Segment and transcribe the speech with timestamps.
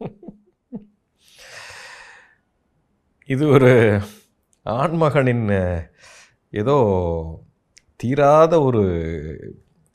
[3.28, 3.70] இது ஒரு
[4.66, 5.46] ஆண்மகனின்
[6.52, 6.76] ஏதோ
[7.96, 8.82] தீராத ஒரு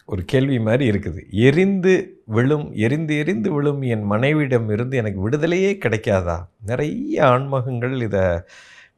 [0.09, 1.21] ஒரு கேள்வி மாதிரி இருக்குது.
[1.47, 1.93] எரிந்து
[2.25, 6.37] விழும் எரிந்து எரிந்து விழும் என் மனைவியிடம் இருந்து எனக்கு விடுதலையே கிடைக்காதா?
[6.65, 8.23] நிறைய ஆண்மகங்கள் இதை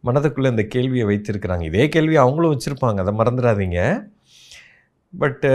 [0.06, 1.66] மனதுக்குள்ளே இந்த கேள்வியை வைத்திருக்கிறாங்க.
[1.72, 3.00] இதே கேள்வி அவங்களும் வச்சுருப்பாங்க.
[3.06, 3.80] அதை மறந்துடாதீங்க.
[5.14, 5.52] பட்டு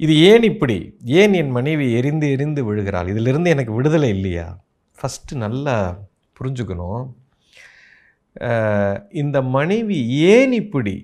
[0.00, 0.76] இது ஏன் இப்படி?
[1.20, 3.08] ஏன் என் மனைவி எரிந்து எரிந்து விழுகிறாள்?
[3.12, 4.44] இதிலிருந்து எனக்கு விடுதலை இல்லையா?
[4.98, 5.74] ஃபஸ்ட்டு நல்லா
[6.36, 7.04] புரிஞ்சுக்கணும்.
[9.22, 9.98] இந்த மனைவி
[10.34, 10.94] ஏன் இப்படி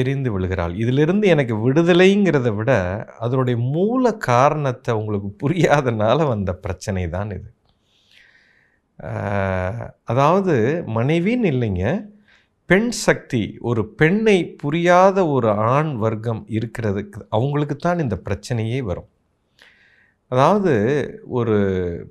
[0.00, 0.74] எரிந்து விழுகிறாள்?
[0.82, 2.72] இதிலிருந்து எனக்கு விடுதலைங்கிறத விட
[3.24, 7.48] அதனுடைய மூல காரணத்தை உங்களுக்கு புரியாதனால வந்த பிரச்சனை தான் இது.
[10.12, 10.54] அதாவது
[10.98, 11.84] மனைவின்னு இல்லைங்க.
[12.72, 19.08] பெண் சக்தி ஒரு பெண்ணை புரியாத ஒரு ஆண் வர்க்கம் இருக்கிறதுக்கு அவங்களுக்கு தான் இந்த பிரச்சனையே வரும்.
[20.28, 20.74] அதாவது
[21.38, 21.56] ஒரு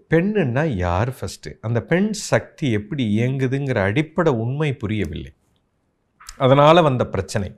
[0.10, 5.32] பெண்ணுன்னா யார் ஃபஸ்ட்டு அந்த பெண் சக்தி எப்படி இயங்குதுங்கிற அடிப்படை உண்மை புரியவில்லை.
[6.38, 7.50] அதனால் வந்த பிரச்சனை.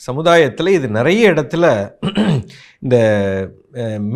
[0.00, 1.66] சமுதாயத்தில் இது நிறைய இடத்துல
[2.84, 2.96] இந்த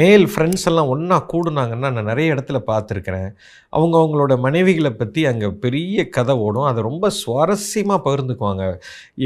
[0.00, 3.30] மேல் ஃப்ரெண்ட்ஸ் எல்லாம் ஒன்றா கூடுனாங்கன்னா நான் நிறைய இடத்துல பார்த்துருக்குறேன்.
[3.76, 6.68] அவங்க அவங்களோட மனைவிகளை பற்றி அங்கே பெரிய கதை ஓடும்.
[6.70, 8.64] அதை ரொம்ப சுவாரஸ்யமாக பகிர்ந்துக்குவாங்க.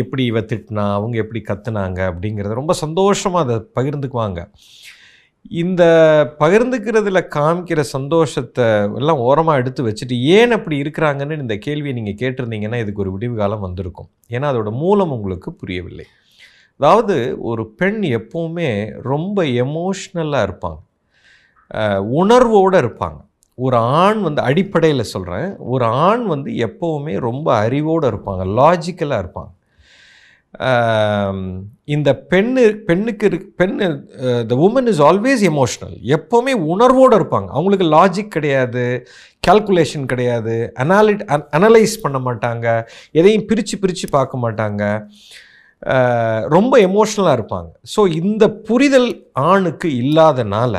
[0.02, 4.40] எப்படி இவ திட்டினா அவங்க எப்படி கத்துனாங்க அப்படிங்கிறத ரொம்ப சந்தோஷமாக அதை பகிர்ந்துக்குவாங்க.
[5.62, 5.84] இந்த
[6.42, 8.66] பகிர்ந்துக்கிறதுல காமிக்கிற சந்தோஷத்தை
[9.00, 13.66] எல்லாம் ஓரமாக எடுத்து வச்சுட்டு ஏன் அப்படி இருக்கிறாங்கன்னு இந்த கேள்வியை நீங்கள் கேட்டிருந்தீங்கன்னா இதுக்கு ஒரு விடிவு காலம்
[13.68, 14.10] வந்திருக்கும்.
[14.36, 16.06] ஏன்னா அதோட மூலம் உங்களுக்கு புரியவில்லை.
[16.80, 17.16] அதாவது
[17.50, 18.68] ஒரு பெண் எப்போவுமே
[19.10, 20.80] ரொம்ப எமோஷ்னலாக இருப்பாங்க.
[22.20, 23.18] உணர்வோடு இருப்பாங்க.
[23.58, 28.44] ஒரு ஆண் வந்து அடிப்படையில் சொல்கிறேன் ஒரு ஆண் வந்து எப்போவுமே ரொம்ப அறிவோடு இருப்பாங்க.
[28.60, 29.52] லாஜிக்கலாக இருப்பாங்க.
[31.94, 33.86] இந்த பெண்ணு பெண்ணுக்கு இரு பெண்ணு
[34.50, 37.48] the woman is always emotional எப்போவுமே உணர்வோடு இருப்பாங்க.
[37.56, 38.84] அவங்களுக்கு லாஜிக் கிடையாது
[39.48, 41.24] கால்குலேஷன் கிடையாது அனாலிட்
[41.58, 42.66] அனலைஸ் பண்ண மாட்டாங்க
[43.20, 44.82] எதையும் பிரித்து பிரித்து பார்க்க மாட்டாங்க.
[46.54, 47.70] ரொம்ப எமோஷ்னலாக இருப்பாங்க.
[47.94, 49.10] ஸோ இந்த புரிதல்
[49.50, 50.76] ஆணுக்கு இல்லாதனால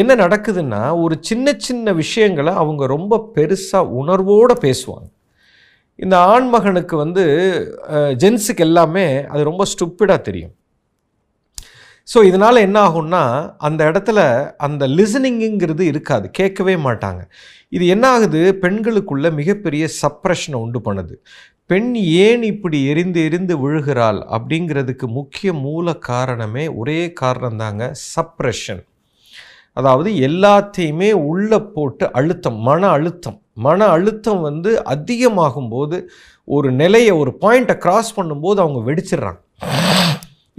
[0.00, 5.08] என்ன நடக்குதுன்னா ஒரு சின்ன சின்ன விஷயங்களை அவங்க ரொம்ப பெருசாக உணர்வோடு பேசுவாங்க.
[5.98, 7.24] இந்த ஆண்மகனுக்கு வந்து
[8.22, 10.54] ஜென்ஸுக்கு எல்லாமே அது ரொம்ப ஸ்டூப்பிடாக தெரியும்.
[12.08, 13.22] ஸோ இதனால் என்ன ஆகும்னா
[13.66, 14.20] அந்த இடத்துல
[14.66, 16.26] அந்த லிசனிங்குங்கிறது இருக்காது.
[16.38, 17.22] கேட்கவே மாட்டாங்க.
[17.76, 18.40] இது என்ன ஆகுது?
[18.64, 21.14] பெண்களுக்குள்ள மிகப்பெரிய சப்ரஷனை உண்டு பண்ணுது.
[21.70, 21.90] பெண்
[22.24, 28.82] ஏன் இப்படி எரிந்து எரிந்து விழுகிறாள் அப்படிங்கிறதுக்கு முக்கிய மூல காரணமே ஒரே காரணம் தாங்க சப்ரெஷன்
[29.76, 33.38] அதாவது எல்லாத்தையுமே உள்ளே போட்டு அழுத்தம் மன அழுத்தம்.
[33.66, 35.96] மன அழுத்தம் வந்து அதிகமாகும் போது
[36.48, 39.40] ஒரு நிலையை ஒரு பாயிண்ட்டை க்ராஸ் பண்ணும்போது அவங்க வெடிச்சிடுறாங்க.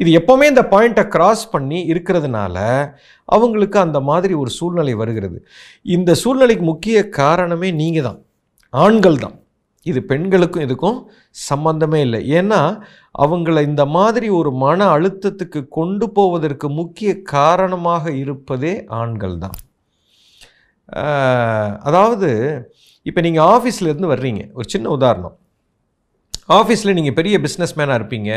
[0.02, 2.58] இது எப்போவுமே இந்த பாயிண்ட்டை கிராஸ் பண்ணி இருக்கிறதுனால
[3.36, 5.38] அவங்களுக்கு அந்த மாதிரி ஒரு சூழ்நிலை வருகிறது.
[5.96, 8.20] இந்த சூழ்நிலைக்கு முக்கிய காரணமே நீங்கள் தான்
[8.84, 9.36] ஆண்கள் தான்.
[9.92, 11.00] இது பெண்களுக்கும் இதுக்கும்
[11.50, 12.20] சம்பந்தமே இல்லை.
[12.40, 12.60] ஏன்னா
[13.24, 19.58] அவங்கள இந்த மாதிரி ஒரு மன அழுத்தத்துக்கு கொண்டு போவதற்கு முக்கிய காரணமாக இருப்பதே ஆண்கள் தான்.
[21.90, 22.30] அதாவது
[23.10, 24.44] இப்போ நீங்கள் ஆஃபீஸ்லேருந்து வர்றீங்க.
[24.58, 25.36] ஒரு சின்ன உதாரணம்.
[26.50, 28.32] ஆஃபீஸில் நீங்கள் பெரிய பிஸ்னஸ் மேனாக இருப்பீங்க.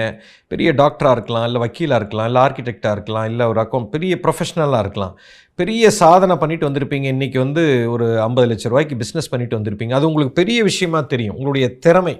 [0.48, 5.14] பெரிய டாக்டராக இருக்கலாம் இல்லை வக்கீலாக இருக்கலாம் இல்லை ஆர்கிடெக்டாக இருக்கலாம் இல்லை ஒரு அக்கௌண்ட் பெரிய ப்ரொஃபஷனலாக இருக்கலாம்.
[5.54, 7.06] பெரிய சாதனை பண்ணிட்டு வந்திருப்பீங்க.
[7.16, 9.94] இன்றைக்கி வந்து ஒரு ஐம்பது லட்ச ரூபாய்க்கு பிஸ்னஸ் பண்ணிட்டு வந்திருப்பீங்க.
[9.98, 11.36] அது உங்களுக்கு பெரிய விஷயமா தெரியும்.
[11.36, 12.16] உங்களுடைய திறமை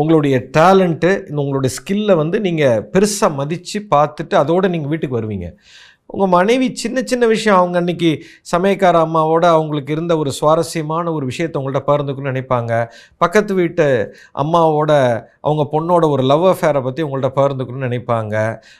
[0.00, 5.46] உங்களுடைய டேலண்ட்டு இந்த உங்களுடைய ஸ்கில்லை வந்து நீங்கள் பெருசாக மதித்து பார்த்துட்டு அதோடு நீங்கள் வீட்டுக்கு வருவீங்க.
[6.10, 8.10] உங்கள் மனைவி சின்ன சின்ன விஷயம் அவங்க அன்னைக்கு
[8.52, 12.72] சமயக்கார அம்மாவோட அவங்களுக்கு இருந்த ஒரு சுவாரஸ்யமான ஒரு விஷயத்தை உங்கள்கிட்ட பகிர்ந்துக்கணும்னு நினைப்பாங்க.
[13.16, 13.86] பக்கத்து வீட்டு
[14.42, 14.92] அம்மாவோட
[15.40, 18.34] அவங்க பொண்ணோட ஒரு லவ் அஃபேரை பற்றி உங்கள்கிட்ட பகிர்ந்துக்கணும்னு நினைப்பாங்க.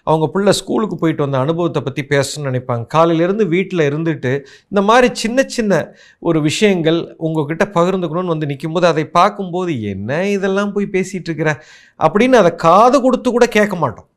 [0.05, 2.85] அவங்க பிள்ளை ஸ்கூலுக்கு போயிட்டு வந்த அனுபவத்தை பற்றி பேசணும்னு நினைப்பாங்க.
[2.97, 4.33] காலையிலேருந்து வீட்டில் இருந்துட்டு
[4.73, 5.83] இந்த மாதிரி சின்ன சின்ன
[6.29, 11.53] ஒரு விஷயங்கள் உங்ககிட்ட பகிர்ந்துக்கணும்னு வந்து நிற்கும்போது அதை பார்க்கும்போது என்ன இதெல்லாம் போய் பேசிகிட்டு இருக்கிற?
[12.01, 14.10] அப்படின்னு அதை காது கொடுத்து கூட கேட்க மாட்டோம்.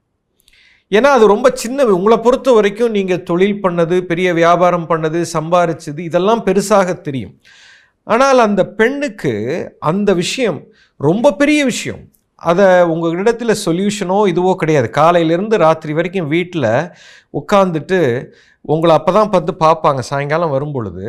[0.92, 6.44] ஏன்னா அது ரொம்ப சின்ன உங்களை பொறுத்த வரைக்கும் நீங்கள் தொழில் பண்ணது பெரிய வியாபாரம் பண்ணது சம்பாரிச்சது இதெல்லாம்
[6.48, 7.36] பெருசாக தெரியும்.
[8.08, 9.34] ஆனால் அந்த பெண்ணுக்கு
[9.92, 10.60] அந்த விஷயம்
[11.00, 12.02] ரொம்ப பெரிய விஷயம்.
[12.42, 14.88] அதை உங்களிடத்தில் சொல்யூஷனோ இதுவோ கிடையாது.
[15.00, 16.72] காலையிலேருந்து ராத்திரி வரைக்கும் வீட்டில்
[17.40, 18.00] உட்காந்துட்டு
[18.66, 21.06] உங்களை அப்போ தான் பார்த்து பார்ப்பாங்க சாயங்காலம் வரும்பொழுது.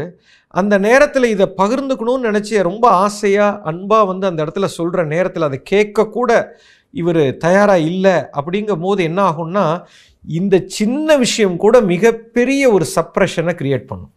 [0.55, 6.32] அந்த நேரத்தில் இதை பகிர்ந்துக்கணும்னு நினச்சி ரொம்ப ஆசையாக அன்பாக வந்து அந்த இடத்துல சொல்கிற நேரத்தில் அதை கேட்கக்கூட
[7.02, 9.64] இவர் தயாராக இல்லை அப்படிங்கும் போது என்ன ஆகும்னா
[10.25, 14.12] இந்த சின்ன விஷயம் கூட மிகப்பெரிய ஒரு சப்ரெஷனை க்ரியேட் பண்ணும்.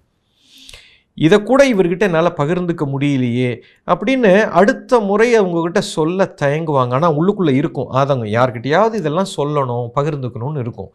[1.17, 3.51] இதை கூட இவர்கிட்ட என்னால் பகிர்ந்துக்க முடியலையே
[3.91, 6.93] அப்படின்னு அடுத்த முறை அவங்கக்கிட்ட சொல்ல தயங்குவாங்க.
[6.97, 7.89] ஆனால் உள்ளுக்குள்ளே இருக்கும்.
[7.99, 10.91] ஆதங்கம் யார்கிட்டையாவது இதெல்லாம் சொல்லணும் பகிர்ந்துக்கணும்னு இருக்கும்.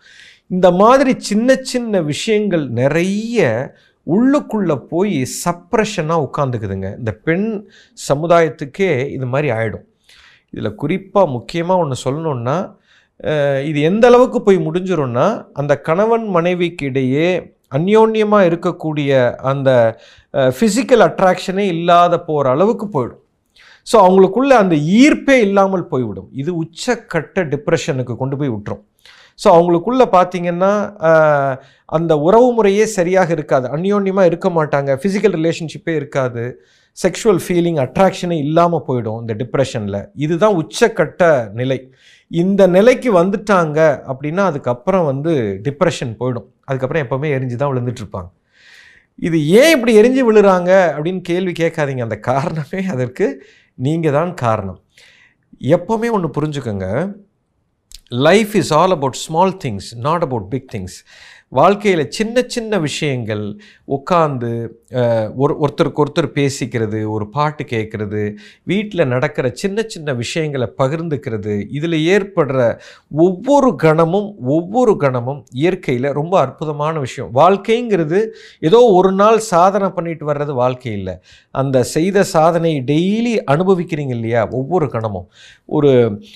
[0.46, 3.46] இந்த மாதிரி சின்ன சின்ன விஷயங்கள் நிறைய
[4.06, 7.48] உள்ளுக்குள்ளே போய் சப்ரெஷனாக உட்காந்துக்குதுங்க இந்த பெண்
[8.08, 9.86] சமுதாயத்துக்கே இது மாதிரி ஆகிடும்
[10.54, 12.56] இதில் குறிப்பாக முக்கியமாக ஒன்று சொல்லணுன்னா
[13.70, 15.26] இது எந்த அளவுக்கு போய் முடிஞ்சிரும்னா
[15.60, 17.28] அந்த கணவன் மனைவிக்கு இடையே
[17.76, 19.10] அந்யோன்யமாக இருக்கக்கூடிய
[19.50, 19.70] அந்த
[20.56, 23.20] ஃபிசிக்கல் அட்ராக்ஷனே இல்லாத போகிற அளவுக்கு போயிடும்.
[23.90, 26.28] ஸோ அவங்களுக்குள்ள அந்த ஈர்ப்பே இல்லாமல் போய்விடும்.
[26.40, 28.82] இது உச்சக்கட்ட டிப்ரெஷனுக்கு கொண்டு போய் விட்டுரும்.
[29.42, 30.72] ஸோ அவங்களுக்குள்ள பார்த்தீங்கன்னா
[31.98, 33.66] அந்த உறவு முறையே சரியாக இருக்காது.
[33.76, 34.90] அந்யோன்யமாக இருக்க மாட்டாங்க.
[35.02, 36.44] ஃபிசிக்கல் ரிலேஷன்ஷிப்பே இருக்காது.
[36.96, 41.22] செக்ஷுவல் ஃபீலிங் அட்ராக்ஷனே இல்லாமல் போயிடும் இந்த டிப்ரெஷனில் இதுதான் உச்சக்கட்ட
[41.60, 41.78] நிலை.
[42.30, 43.78] இந்த நிலைக்கு வந்துட்டாங்க
[44.10, 45.32] அப்படின்னா அதுக்கப்புறம் வந்து
[45.66, 46.48] டிப்ரெஷன் போயிடும்.
[46.68, 48.30] அதுக்கப்புறம் எப்போவுமே எரிஞ்சு தான் விழுந்துட்டுருப்பாங்க.
[49.28, 52.02] இது ஏன் இப்படி எரிஞ்சு விழுறாங்க அப்படின்னு கேள்வி கேட்காதீங்க.
[52.08, 53.26] அந்த காரணமே அதற்கு
[53.78, 54.80] நீங்கள் தான் காரணம்.
[55.76, 56.86] எப்போவுமே ஒன்று புரிஞ்சுக்கோங்க.
[58.26, 60.96] Life is all about small things not about big things
[61.52, 63.42] வாழ்க்கையில் சின்ன சின்ன விஷயங்கள்
[63.88, 64.50] உட்காந்து
[65.42, 68.22] ஒரு ஒருத்தருக்கு ஒருத்தர் பேசிக்கிறது ஒரு பாட்டு கேட்குறது
[68.62, 72.58] வீட்டில் நடக்கிற சின்ன சின்ன விஷயங்களை பகிர்ந்துக்கிறது இதில் ஏற்படுற
[73.26, 77.30] ஒவ்வொரு கணமும் ஒவ்வொரு கணமும் இயற்கையில் ரொம்ப அற்புதமான விஷயம்.
[77.34, 78.20] வாழ்க்கைங்கிறது
[78.60, 81.16] ஏதோ ஒரு நாள் சாதனை பண்ணிட்டு வர்றது வாழ்க்கை இல்லை.
[81.54, 84.44] அந்த செய்த சாதனையை டெய்லி அனுபவிக்கிறீங்க இல்லையா?
[84.60, 85.28] ஒவ்வொரு கணமும்.
[85.68, 85.92] ஒரு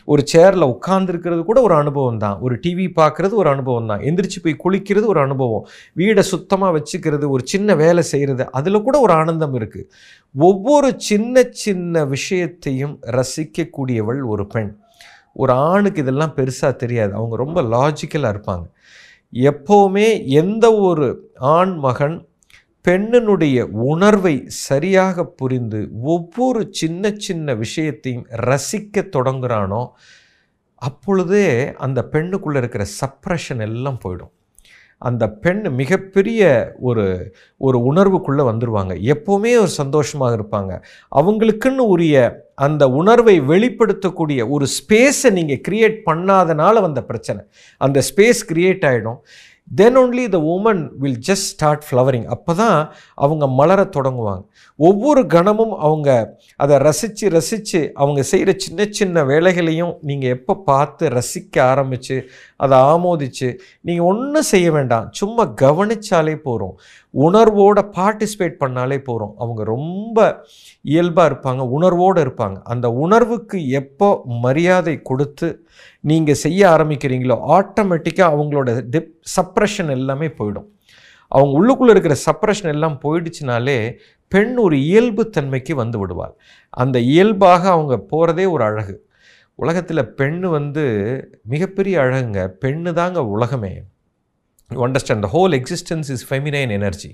[0.09, 4.63] ஒரு சேரில் உட்காந்துருக்கிறது கூட ஒரு அனுபவம் தான் ஒரு டிவி பார்க்குறது ஒரு அனுபவம் தான் எந்திரிச்சு போய்
[4.65, 5.65] குளிக்கிறது ஒரு அனுபவம்.
[6.01, 9.89] வீடை சுத்தமாக வச்சுக்கிறது ஒரு சின்ன வேலை செய்கிறது அதில் கூட ஒரு ஆனந்தம் இருக்குது
[10.35, 14.73] ஒவ்வொரு சின்ன சின்ன விஷயத்தையும் ரசிக்கக்கூடியவள் ஒரு பெண்.
[15.43, 17.13] ஒரு ஆணுக்கு இதெல்லாம் பெருசாக தெரியாது.
[17.15, 18.67] அவங்க ரொம்ப லாஜிக்கலாக இருப்பாங்க.
[19.33, 20.09] எப்போவுமே
[20.43, 21.07] எந்த ஒரு
[21.57, 22.17] ஆண் மகன்
[22.85, 23.59] பெண்ணினுடைய
[23.93, 24.35] உணர்வை
[24.67, 25.81] சரியாக புரிந்து
[26.13, 29.83] ஒவ்வொரு சின்ன சின்ன விஷயத்தையும் ரசிக்க தொடங்குறானோ
[30.83, 31.49] அப்பொழுதே
[31.85, 34.33] அந்த பெண்ணுக்குள்ளே இருக்கிற சப்ரஷன் எல்லாம் போயிடும்.
[34.99, 40.83] அந்த பெண் மிகப்பெரிய ஒரு ஒரு உணர்வுக்குள்ளே வந்துடுவாங்க எப்போவுமே ஒரு சந்தோஷமாக இருப்பாங்க.
[41.17, 47.45] அவங்களுக்குன்னு உரிய அந்த உணர்வை வெளிப்படுத்தக்கூடிய ஒரு ஸ்பேஸை நீங்கள் க்ரியேட் பண்ணாதனால வந்த பிரச்சனை.
[47.79, 49.19] அந்த ஸ்பேஸ் க்ரியேட் ஆகிடும்
[49.69, 52.79] then only the woman will just start flowering அப்போ தான்
[53.25, 54.45] அவங்க மலர தொடங்குவாங்க.
[54.79, 56.09] ஒவ்வொரு கணமும் அவங்க
[56.57, 62.17] அதை ரசித்து ரசித்து அவங்க செய்கிற சின்ன சின்ன வேலைகளையும் நீங்கள் எப்போ பார்த்து ரசிக்க ஆரம்பித்து
[62.57, 63.49] அதை ஆமோதித்து
[63.81, 65.09] நீங்கள் ஒன்றும் செய்ய வேண்டாம்.
[65.21, 66.77] சும்மா கவனிச்சாலே போகிறோம்
[67.15, 70.19] உணர்வோட பார்ட்டிசிபேட் பண்ணாலே போகிறோம் அவங்க ரொம்ப
[70.85, 72.57] இயல்பாக இருப்பாங்க உணர்வோடு இருப்பாங்க.
[72.73, 74.11] அந்த உணர்வுக்கு எப்போ
[74.47, 75.51] மரியாதை கொடுத்து
[76.05, 80.69] நீங்கள் செய்ய ஆரம்பிக்கிறீங்களோ ஆட்டோமேட்டிக்காக அவங்களோட டிப் சப்ரெஷன் எல்லாமே போயிடும்.
[81.33, 83.79] அவங்க உள்ளுக்குள்ளே இருக்கிற சப்ரெஷன் எல்லாம் போயிடுச்சுனாலே
[84.29, 86.35] பெண் ஒரு இயல்பு தன்மைக்கு வந்து விடுவாள்.
[86.71, 88.95] அந்த இயல்பாக அவங்க போகிறதே ஒரு அழகு.
[89.55, 90.85] உலகத்தில் பெண் வந்து
[91.43, 92.41] மிகப்பெரிய அழகுங்க.
[92.63, 93.75] பெண்ணு தாங்க உலகமே.
[94.71, 97.11] You understand the whole existence is feminine energy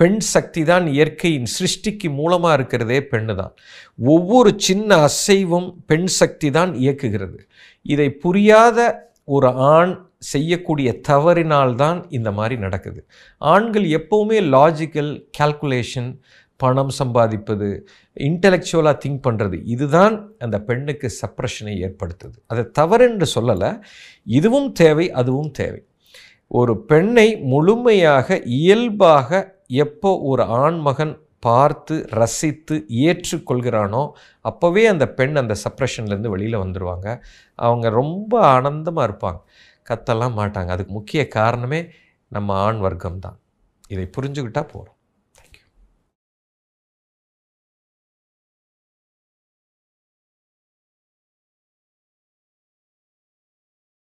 [0.00, 3.52] பெண் சக்தி தான் இயற்கையின் சிருஷ்டிக்கு மூலமாக இருக்கிறதே பெண்ணு தான்.
[4.14, 7.38] ஒவ்வொரு சின்ன அசைவும் பெண் சக்தி தான் இயக்குகிறது.
[7.82, 8.78] இதை புரியாத
[9.36, 9.92] ஒரு ஆண்
[10.32, 13.00] செய்யக்கூடிய தவறினால்தான் இந்த மாதிரி நடக்குது.
[13.52, 16.10] ஆண்கள் எப்போவுமே லாஜிக்கல் கால்குலேஷன்
[16.60, 17.68] பணம் சம்பாதிப்பது
[18.28, 22.36] இன்டலெக்சுவலாக திங்க் பண்ணுறது இதுதான் அந்த பெண்ணுக்கு சப்ரஷனை ஏற்படுத்துது.
[22.46, 23.70] அதை தவறென்று சொல்லலை
[24.38, 25.80] இதுவும் தேவை அதுவும் தேவை.
[26.50, 29.40] ஒரு பெண்ணை முழுமையாக இயல்பாக
[29.84, 34.02] எப்போ ஒரு ஆண்மகன் பார்த்து ரசித்து ஏற்றுக்கொள்கிறானோ
[34.44, 37.08] அப்போவே அந்த பெண் அந்த சப்ரெஷன்லேருந்து வெளியில் வந்துடுவாங்க
[37.58, 39.40] அவங்க ரொம்ப ஆனந்தமாக இருப்பாங்க.
[39.90, 40.70] கத்தெல்லாம் மாட்டாங்க.
[40.76, 41.80] அதுக்கு முக்கிய காரணமே
[42.32, 43.38] நம்ம ஆண் வர்க்கம் தான்
[43.88, 44.99] இதை புரிஞ்சுக்கிட்டால் போகிறோம்